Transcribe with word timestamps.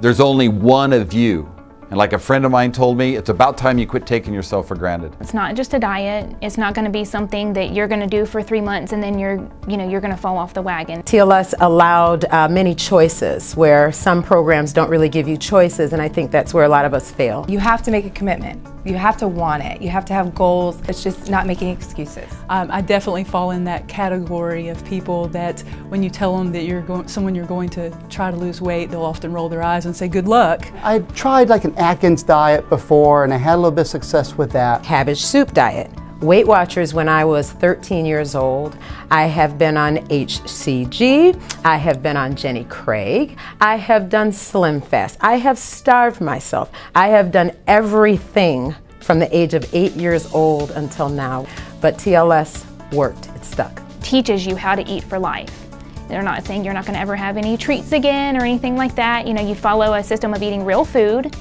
There's 0.00 0.20
only 0.20 0.48
one 0.48 0.92
of 0.92 1.12
you. 1.12 1.52
And 1.90 1.96
like 1.96 2.12
a 2.12 2.18
friend 2.18 2.44
of 2.44 2.50
mine 2.50 2.70
told 2.70 2.98
me, 2.98 3.16
it's 3.16 3.30
about 3.30 3.56
time 3.56 3.78
you 3.78 3.86
quit 3.86 4.06
taking 4.06 4.34
yourself 4.34 4.68
for 4.68 4.76
granted. 4.76 5.16
It's 5.20 5.32
not 5.32 5.56
just 5.56 5.72
a 5.72 5.78
diet. 5.78 6.36
It's 6.42 6.58
not 6.58 6.74
going 6.74 6.84
to 6.84 6.90
be 6.90 7.04
something 7.04 7.54
that 7.54 7.72
you're 7.72 7.88
going 7.88 8.00
to 8.00 8.06
do 8.06 8.26
for 8.26 8.42
three 8.42 8.60
months 8.60 8.92
and 8.92 9.02
then 9.02 9.18
you're, 9.18 9.36
you 9.66 9.78
know, 9.78 9.88
you're 9.88 10.02
going 10.02 10.14
to 10.14 10.20
fall 10.20 10.36
off 10.36 10.52
the 10.52 10.60
wagon. 10.60 11.02
TLS 11.02 11.54
allowed 11.60 12.26
uh, 12.26 12.46
many 12.46 12.74
choices 12.74 13.56
where 13.56 13.90
some 13.90 14.22
programs 14.22 14.74
don't 14.74 14.90
really 14.90 15.08
give 15.08 15.26
you 15.26 15.38
choices 15.38 15.94
and 15.94 16.02
I 16.02 16.08
think 16.08 16.30
that's 16.30 16.52
where 16.52 16.64
a 16.64 16.68
lot 16.68 16.84
of 16.84 16.92
us 16.92 17.10
fail. 17.10 17.46
You 17.48 17.58
have 17.58 17.82
to 17.84 17.90
make 17.90 18.04
a 18.04 18.10
commitment. 18.10 18.62
You 18.88 18.96
have 18.96 19.18
to 19.18 19.28
want 19.28 19.62
it. 19.62 19.82
You 19.82 19.90
have 19.90 20.06
to 20.06 20.14
have 20.14 20.34
goals. 20.34 20.80
It's 20.88 21.02
just 21.02 21.28
not 21.28 21.46
making 21.46 21.68
excuses. 21.68 22.32
Um, 22.48 22.70
I 22.72 22.80
definitely 22.80 23.24
fall 23.24 23.50
in 23.50 23.62
that 23.64 23.86
category 23.86 24.68
of 24.68 24.82
people 24.86 25.28
that 25.28 25.60
when 25.90 26.02
you 26.02 26.08
tell 26.08 26.38
them 26.38 26.52
that 26.52 26.64
you're 26.64 26.80
going, 26.80 27.06
someone 27.06 27.34
you're 27.34 27.44
going 27.44 27.68
to 27.70 27.90
try 28.08 28.30
to 28.30 28.36
lose 28.36 28.62
weight, 28.62 28.90
they'll 28.90 29.02
often 29.02 29.30
roll 29.30 29.50
their 29.50 29.62
eyes 29.62 29.84
and 29.84 29.94
say, 29.94 30.08
good 30.08 30.26
luck. 30.26 30.66
I 30.82 31.00
tried 31.00 31.50
like 31.50 31.64
an 31.64 31.76
Atkins 31.76 32.22
diet 32.22 32.66
before 32.70 33.24
and 33.24 33.34
I 33.34 33.36
had 33.36 33.56
a 33.56 33.58
little 33.58 33.72
bit 33.72 33.82
of 33.82 33.88
success 33.88 34.38
with 34.38 34.50
that. 34.52 34.82
Cabbage 34.82 35.22
soup 35.22 35.52
diet. 35.52 35.90
Weight 36.20 36.48
Watchers 36.48 36.92
when 36.92 37.08
I 37.08 37.24
was 37.24 37.52
13 37.52 38.04
years 38.04 38.34
old. 38.34 38.76
I 39.08 39.26
have 39.26 39.56
been 39.56 39.76
on 39.76 39.98
HCG. 40.08 41.40
I 41.64 41.76
have 41.76 42.02
been 42.02 42.16
on 42.16 42.34
Jenny 42.34 42.64
Craig. 42.64 43.38
I 43.60 43.76
have 43.76 44.10
done 44.10 44.32
Slim 44.32 44.80
Fast. 44.80 45.16
I 45.20 45.36
have 45.36 45.56
starved 45.56 46.20
myself. 46.20 46.72
I 46.92 47.06
have 47.08 47.30
done 47.30 47.52
everything 47.68 48.74
from 48.98 49.20
the 49.20 49.36
age 49.36 49.54
of 49.54 49.72
eight 49.72 49.92
years 49.92 50.32
old 50.34 50.72
until 50.72 51.08
now. 51.08 51.46
But 51.80 51.98
TLS 51.98 52.66
worked. 52.92 53.28
It 53.36 53.44
stuck. 53.44 53.80
Teaches 54.02 54.44
you 54.44 54.56
how 54.56 54.74
to 54.74 54.82
eat 54.90 55.04
for 55.04 55.20
life. 55.20 55.68
They're 56.08 56.22
not 56.22 56.44
saying 56.44 56.64
you're 56.64 56.74
not 56.74 56.84
going 56.84 56.94
to 56.94 57.00
ever 57.00 57.14
have 57.14 57.36
any 57.36 57.56
treats 57.56 57.92
again 57.92 58.36
or 58.36 58.40
anything 58.40 58.74
like 58.74 58.96
that. 58.96 59.28
You 59.28 59.34
know, 59.34 59.46
you 59.46 59.54
follow 59.54 59.94
a 59.94 60.02
system 60.02 60.34
of 60.34 60.42
eating 60.42 60.64
real 60.64 60.84
food 60.84 61.36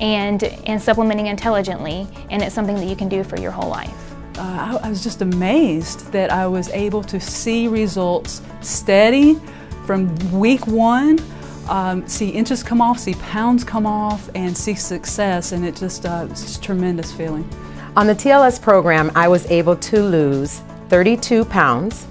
and, 0.00 0.42
and 0.42 0.80
supplementing 0.80 1.26
intelligently, 1.26 2.08
and 2.30 2.42
it's 2.42 2.54
something 2.54 2.76
that 2.76 2.86
you 2.86 2.96
can 2.96 3.10
do 3.10 3.22
for 3.22 3.38
your 3.38 3.50
whole 3.50 3.68
life 3.68 4.11
uh, 4.38 4.78
I, 4.82 4.86
I 4.86 4.88
was 4.88 5.02
just 5.02 5.22
amazed 5.22 6.12
that 6.12 6.30
I 6.30 6.46
was 6.46 6.68
able 6.70 7.02
to 7.04 7.20
see 7.20 7.68
results 7.68 8.42
steady 8.60 9.40
from 9.86 10.14
week 10.30 10.66
one 10.66 11.18
um, 11.68 12.06
see 12.06 12.28
inches 12.30 12.62
come 12.62 12.80
off, 12.80 12.98
see 12.98 13.14
pounds 13.14 13.64
come 13.64 13.86
off, 13.86 14.28
and 14.34 14.56
see 14.56 14.74
success, 14.74 15.52
and 15.52 15.64
it 15.64 15.76
just 15.76 16.04
uh, 16.04 16.26
it's 16.30 16.42
just 16.42 16.58
a 16.58 16.60
tremendous 16.60 17.12
feeling. 17.12 17.48
On 17.96 18.06
the 18.06 18.14
TLS 18.14 18.60
program, 18.60 19.10
I 19.14 19.28
was 19.28 19.46
able 19.46 19.76
to 19.76 20.02
lose 20.02 20.60
32 20.88 21.44
pounds. 21.44 22.06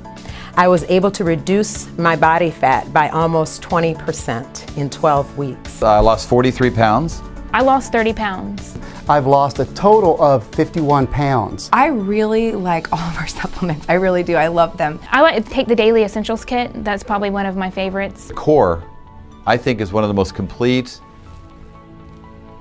I 0.55 0.67
was 0.67 0.83
able 0.83 1.11
to 1.11 1.23
reduce 1.23 1.89
my 1.97 2.15
body 2.15 2.51
fat 2.51 2.91
by 2.93 3.09
almost 3.09 3.61
20% 3.61 4.77
in 4.77 4.89
12 4.89 5.37
weeks. 5.37 5.81
I 5.81 5.99
lost 5.99 6.27
43 6.27 6.69
pounds. 6.71 7.21
I 7.53 7.61
lost 7.61 7.91
30 7.91 8.13
pounds. 8.13 8.70
I've 9.09 9.27
lost 9.27 9.59
a 9.59 9.65
total 9.73 10.21
of 10.21 10.45
51 10.55 11.07
pounds. 11.07 11.69
I 11.73 11.87
really 11.87 12.53
like 12.53 12.91
all 12.93 12.99
of 12.99 13.17
our 13.17 13.27
supplements. 13.41 13.85
I 13.89 13.93
really 13.93 14.23
do. 14.23 14.35
I 14.35 14.47
love 14.47 14.77
them. 14.77 14.99
I 15.09 15.21
like 15.21 15.43
to 15.43 15.49
take 15.49 15.67
the 15.67 15.75
Daily 15.75 16.03
Essentials 16.03 16.45
Kit. 16.45 16.71
That's 16.83 17.03
probably 17.03 17.29
one 17.29 17.45
of 17.45 17.55
my 17.55 17.69
favorites. 17.69 18.31
Core, 18.35 18.83
I 19.45 19.57
think, 19.57 19.81
is 19.81 19.91
one 19.91 20.03
of 20.03 20.07
the 20.07 20.13
most 20.13 20.35
complete, 20.35 20.99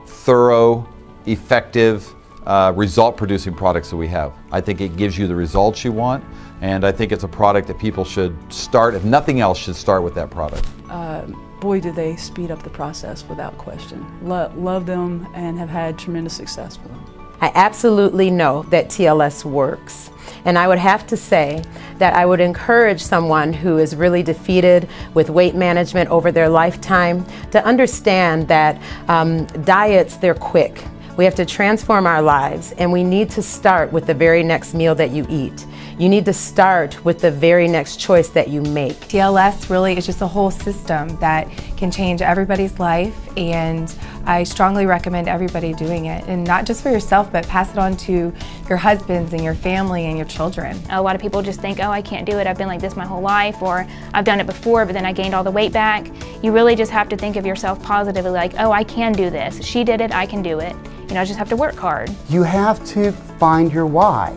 thorough, 0.06 0.88
effective, 1.26 2.14
uh, 2.46 2.72
result 2.74 3.16
producing 3.16 3.54
products 3.54 3.90
that 3.90 3.96
we 3.96 4.08
have. 4.08 4.32
I 4.50 4.60
think 4.60 4.80
it 4.80 4.96
gives 4.96 5.18
you 5.18 5.26
the 5.26 5.34
results 5.34 5.84
you 5.84 5.92
want, 5.92 6.24
and 6.60 6.84
I 6.84 6.92
think 6.92 7.12
it's 7.12 7.24
a 7.24 7.28
product 7.28 7.68
that 7.68 7.78
people 7.78 8.04
should 8.04 8.36
start, 8.52 8.94
if 8.94 9.04
nothing 9.04 9.40
else, 9.40 9.58
should 9.58 9.76
start 9.76 10.02
with 10.02 10.14
that 10.14 10.30
product. 10.30 10.66
Uh, 10.88 11.26
boy, 11.60 11.80
do 11.80 11.92
they 11.92 12.16
speed 12.16 12.50
up 12.50 12.62
the 12.62 12.70
process 12.70 13.26
without 13.28 13.56
question. 13.58 14.04
Lo 14.22 14.50
love 14.56 14.86
them 14.86 15.26
and 15.34 15.58
have 15.58 15.68
had 15.68 15.98
tremendous 15.98 16.34
success 16.34 16.78
with 16.78 16.90
them. 16.90 17.20
I 17.42 17.50
absolutely 17.54 18.30
know 18.30 18.64
that 18.64 18.88
TLS 18.88 19.44
works. 19.44 20.10
And 20.44 20.58
I 20.58 20.68
would 20.68 20.78
have 20.78 21.06
to 21.08 21.16
say 21.16 21.62
that 21.98 22.14
I 22.14 22.26
would 22.26 22.40
encourage 22.40 23.02
someone 23.02 23.52
who 23.52 23.78
is 23.78 23.96
really 23.96 24.22
defeated 24.22 24.88
with 25.14 25.30
weight 25.30 25.54
management 25.54 26.10
over 26.10 26.30
their 26.32 26.48
lifetime 26.48 27.24
to 27.50 27.64
understand 27.64 28.48
that 28.48 28.80
um, 29.08 29.46
diets, 29.64 30.16
they're 30.16 30.34
quick. 30.34 30.84
We 31.16 31.24
have 31.24 31.34
to 31.34 31.44
transform 31.44 32.06
our 32.06 32.22
lives 32.22 32.72
and 32.72 32.90
we 32.90 33.04
need 33.04 33.30
to 33.30 33.42
start 33.42 33.92
with 33.92 34.06
the 34.06 34.14
very 34.14 34.42
next 34.42 34.74
meal 34.74 34.94
that 34.94 35.10
you 35.10 35.26
eat. 35.28 35.66
You 35.98 36.08
need 36.08 36.24
to 36.24 36.32
start 36.32 37.04
with 37.04 37.20
the 37.20 37.30
very 37.30 37.68
next 37.68 37.96
choice 38.00 38.30
that 38.30 38.48
you 38.48 38.62
make. 38.62 38.94
TLS 39.00 39.68
really 39.68 39.98
is 39.98 40.06
just 40.06 40.22
a 40.22 40.26
whole 40.26 40.50
system 40.50 41.14
that 41.18 41.46
can 41.76 41.90
change 41.90 42.22
everybody's 42.22 42.78
life 42.78 43.14
and 43.36 43.94
I 44.24 44.44
strongly 44.44 44.86
recommend 44.86 45.28
everybody 45.28 45.74
doing 45.74 46.06
it 46.06 46.24
and 46.26 46.42
not 46.42 46.64
just 46.64 46.82
for 46.82 46.90
yourself 46.90 47.30
but 47.30 47.46
pass 47.48 47.70
it 47.70 47.78
on 47.78 47.98
to 47.98 48.32
your 48.66 48.78
husbands 48.78 49.34
and 49.34 49.44
your 49.44 49.54
family 49.54 50.06
and 50.06 50.16
your 50.16 50.26
children. 50.26 50.80
A 50.88 51.02
lot 51.02 51.14
of 51.14 51.20
people 51.20 51.42
just 51.42 51.60
think, 51.60 51.80
oh 51.80 51.90
I 51.90 52.00
can't 52.00 52.24
do 52.24 52.38
it, 52.38 52.46
I've 52.46 52.56
been 52.56 52.68
like 52.68 52.80
this 52.80 52.96
my 52.96 53.04
whole 53.04 53.20
life 53.20 53.60
or 53.60 53.86
I've 54.14 54.24
done 54.24 54.40
it 54.40 54.46
before 54.46 54.86
but 54.86 54.94
then 54.94 55.04
I 55.04 55.12
gained 55.12 55.34
all 55.34 55.44
the 55.44 55.50
weight 55.50 55.72
back. 55.72 56.10
You 56.42 56.52
really 56.52 56.76
just 56.76 56.92
have 56.92 57.10
to 57.10 57.16
think 57.16 57.36
of 57.36 57.44
yourself 57.44 57.82
positively 57.82 58.30
like, 58.30 58.54
oh 58.58 58.72
I 58.72 58.84
can 58.84 59.12
do 59.12 59.28
this, 59.28 59.62
she 59.62 59.84
did 59.84 60.00
it, 60.00 60.12
I 60.12 60.24
can 60.24 60.40
do 60.40 60.60
it. 60.60 60.74
You 61.10 61.14
know, 61.14 61.22
I 61.22 61.24
just 61.24 61.40
have 61.40 61.48
to 61.48 61.56
work 61.56 61.74
hard. 61.74 62.08
You 62.28 62.44
have 62.44 62.84
to 62.90 63.10
find 63.10 63.72
your 63.72 63.84
why 63.84 64.32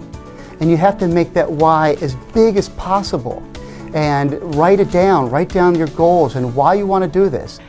and 0.60 0.72
you 0.72 0.78
have 0.78 0.98
to 0.98 1.08
make 1.08 1.32
that 1.34 1.52
why 1.52 1.98
as 2.02 2.16
big 2.34 2.58
as 2.58 2.70
possible 2.70 3.44
and 3.94 4.56
write 4.56 4.80
it 4.80 4.90
down, 4.92 5.30
write 5.30 5.50
down 5.50 5.76
your 5.76 5.86
goals 5.90 6.36
and 6.36 6.56
why 6.56 6.74
you 6.74 6.88
want 6.88 7.04
to 7.04 7.08
do 7.08 7.30
this. 7.30 7.60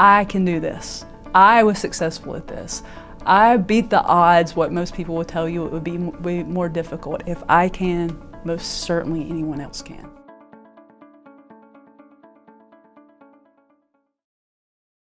I 0.00 0.24
can 0.24 0.44
do 0.44 0.58
this. 0.58 1.04
I 1.36 1.62
was 1.62 1.78
successful 1.78 2.34
at 2.34 2.48
this. 2.48 2.82
I 3.24 3.58
beat 3.58 3.90
the 3.90 4.02
odds, 4.02 4.56
what 4.56 4.72
most 4.72 4.92
people 4.92 5.14
would 5.14 5.28
tell 5.28 5.48
you 5.48 5.64
it 5.64 5.70
would 5.70 5.84
be 5.84 5.96
more 5.96 6.68
difficult. 6.68 7.22
If 7.26 7.44
I 7.48 7.68
can, 7.68 8.20
most 8.44 8.80
certainly 8.80 9.30
anyone 9.30 9.60
else 9.60 9.82
can. 9.82 10.10